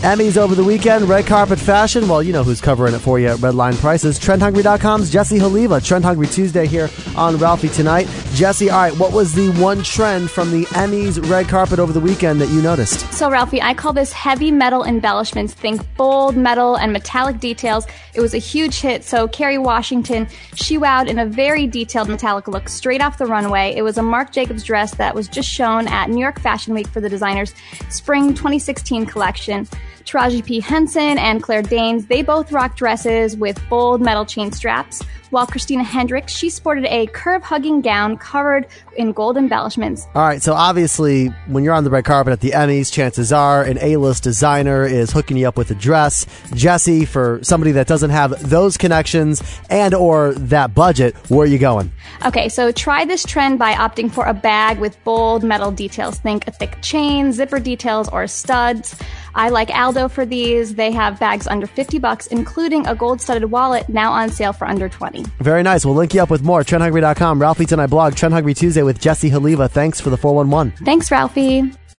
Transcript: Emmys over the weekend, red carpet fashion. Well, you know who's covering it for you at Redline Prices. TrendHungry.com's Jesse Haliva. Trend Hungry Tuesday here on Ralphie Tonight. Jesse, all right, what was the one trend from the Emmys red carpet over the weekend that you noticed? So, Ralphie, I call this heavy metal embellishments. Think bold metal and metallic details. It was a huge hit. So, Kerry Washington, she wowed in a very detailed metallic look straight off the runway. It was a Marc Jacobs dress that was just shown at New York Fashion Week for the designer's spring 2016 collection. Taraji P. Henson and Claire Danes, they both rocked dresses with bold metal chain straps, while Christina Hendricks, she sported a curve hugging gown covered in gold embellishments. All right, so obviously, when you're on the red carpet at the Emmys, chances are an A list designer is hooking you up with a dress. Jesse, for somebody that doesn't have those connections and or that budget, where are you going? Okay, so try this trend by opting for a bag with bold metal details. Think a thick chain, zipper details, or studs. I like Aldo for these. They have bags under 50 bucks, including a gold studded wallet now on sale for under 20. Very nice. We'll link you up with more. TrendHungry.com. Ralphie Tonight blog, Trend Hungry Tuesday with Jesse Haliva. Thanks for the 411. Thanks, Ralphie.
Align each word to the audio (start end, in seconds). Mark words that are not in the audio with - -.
Emmys 0.00 0.38
over 0.38 0.54
the 0.54 0.64
weekend, 0.64 1.06
red 1.10 1.26
carpet 1.26 1.58
fashion. 1.58 2.08
Well, 2.08 2.22
you 2.22 2.32
know 2.32 2.42
who's 2.42 2.62
covering 2.62 2.94
it 2.94 3.00
for 3.00 3.20
you 3.20 3.28
at 3.28 3.36
Redline 3.36 3.76
Prices. 3.76 4.18
TrendHungry.com's 4.18 5.10
Jesse 5.10 5.38
Haliva. 5.38 5.78
Trend 5.78 6.06
Hungry 6.06 6.26
Tuesday 6.26 6.66
here 6.66 6.88
on 7.16 7.36
Ralphie 7.36 7.68
Tonight. 7.68 8.08
Jesse, 8.32 8.70
all 8.70 8.80
right, 8.80 8.98
what 8.98 9.12
was 9.12 9.34
the 9.34 9.50
one 9.60 9.82
trend 9.82 10.30
from 10.30 10.52
the 10.52 10.64
Emmys 10.68 11.28
red 11.30 11.48
carpet 11.48 11.78
over 11.78 11.92
the 11.92 12.00
weekend 12.00 12.40
that 12.40 12.48
you 12.48 12.62
noticed? 12.62 13.12
So, 13.12 13.30
Ralphie, 13.30 13.60
I 13.60 13.74
call 13.74 13.92
this 13.92 14.10
heavy 14.10 14.50
metal 14.50 14.84
embellishments. 14.84 15.52
Think 15.52 15.82
bold 15.96 16.34
metal 16.34 16.76
and 16.76 16.94
metallic 16.94 17.38
details. 17.38 17.86
It 18.14 18.22
was 18.22 18.32
a 18.32 18.38
huge 18.38 18.80
hit. 18.80 19.04
So, 19.04 19.28
Kerry 19.28 19.58
Washington, 19.58 20.28
she 20.54 20.78
wowed 20.78 21.08
in 21.08 21.18
a 21.18 21.26
very 21.26 21.66
detailed 21.66 22.08
metallic 22.08 22.48
look 22.48 22.70
straight 22.70 23.02
off 23.02 23.18
the 23.18 23.26
runway. 23.26 23.74
It 23.76 23.82
was 23.82 23.98
a 23.98 24.02
Marc 24.02 24.32
Jacobs 24.32 24.64
dress 24.64 24.94
that 24.94 25.14
was 25.14 25.28
just 25.28 25.50
shown 25.50 25.88
at 25.88 26.08
New 26.08 26.20
York 26.22 26.40
Fashion 26.40 26.72
Week 26.72 26.88
for 26.88 27.02
the 27.02 27.08
designer's 27.10 27.54
spring 27.90 28.28
2016 28.30 29.04
collection. 29.04 29.68
Taraji 30.04 30.44
P. 30.44 30.60
Henson 30.60 31.18
and 31.18 31.42
Claire 31.42 31.62
Danes, 31.62 32.06
they 32.06 32.22
both 32.22 32.52
rocked 32.52 32.78
dresses 32.78 33.36
with 33.36 33.60
bold 33.68 34.00
metal 34.00 34.24
chain 34.24 34.52
straps, 34.52 35.02
while 35.30 35.46
Christina 35.46 35.84
Hendricks, 35.84 36.32
she 36.34 36.50
sported 36.50 36.84
a 36.86 37.06
curve 37.06 37.42
hugging 37.42 37.82
gown 37.82 38.16
covered 38.16 38.66
in 38.96 39.12
gold 39.12 39.36
embellishments. 39.36 40.06
All 40.14 40.22
right, 40.22 40.42
so 40.42 40.54
obviously, 40.54 41.28
when 41.46 41.62
you're 41.62 41.74
on 41.74 41.84
the 41.84 41.90
red 41.90 42.04
carpet 42.04 42.32
at 42.32 42.40
the 42.40 42.50
Emmys, 42.50 42.92
chances 42.92 43.32
are 43.32 43.62
an 43.62 43.78
A 43.80 43.96
list 43.96 44.24
designer 44.24 44.84
is 44.84 45.12
hooking 45.12 45.36
you 45.36 45.46
up 45.46 45.56
with 45.56 45.70
a 45.70 45.74
dress. 45.76 46.26
Jesse, 46.54 47.04
for 47.04 47.38
somebody 47.42 47.72
that 47.72 47.86
doesn't 47.86 48.10
have 48.10 48.50
those 48.50 48.76
connections 48.76 49.42
and 49.70 49.94
or 49.94 50.34
that 50.34 50.74
budget, 50.74 51.14
where 51.30 51.44
are 51.44 51.46
you 51.46 51.58
going? 51.58 51.92
Okay, 52.26 52.48
so 52.48 52.72
try 52.72 53.04
this 53.04 53.24
trend 53.24 53.58
by 53.58 53.74
opting 53.74 54.10
for 54.10 54.26
a 54.26 54.34
bag 54.34 54.80
with 54.80 55.02
bold 55.04 55.44
metal 55.44 55.70
details. 55.70 56.18
Think 56.18 56.48
a 56.48 56.50
thick 56.50 56.82
chain, 56.82 57.32
zipper 57.32 57.60
details, 57.60 58.08
or 58.08 58.26
studs. 58.26 58.96
I 59.34 59.48
like 59.48 59.70
Aldo 59.70 60.08
for 60.08 60.24
these. 60.26 60.74
They 60.74 60.90
have 60.92 61.18
bags 61.18 61.46
under 61.46 61.66
50 61.66 61.98
bucks, 61.98 62.26
including 62.28 62.86
a 62.86 62.94
gold 62.94 63.20
studded 63.20 63.50
wallet 63.50 63.88
now 63.88 64.12
on 64.12 64.30
sale 64.30 64.52
for 64.52 64.66
under 64.66 64.88
20. 64.88 65.24
Very 65.40 65.62
nice. 65.62 65.84
We'll 65.84 65.94
link 65.94 66.14
you 66.14 66.22
up 66.22 66.30
with 66.30 66.42
more. 66.42 66.62
TrendHungry.com. 66.62 67.40
Ralphie 67.40 67.66
Tonight 67.66 67.86
blog, 67.86 68.14
Trend 68.14 68.34
Hungry 68.34 68.54
Tuesday 68.54 68.82
with 68.82 69.00
Jesse 69.00 69.30
Haliva. 69.30 69.68
Thanks 69.68 70.00
for 70.00 70.10
the 70.10 70.16
411. 70.16 70.84
Thanks, 70.84 71.10
Ralphie. 71.10 71.72